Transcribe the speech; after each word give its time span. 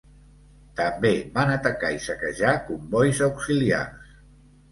També 0.77 1.11
van 1.35 1.51
atacar 1.57 1.91
i 1.97 2.01
saquejar 2.07 2.55
combois 2.71 3.23
auxiliars. 3.27 4.17